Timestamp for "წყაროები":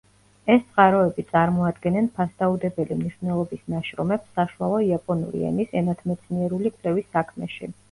0.69-1.25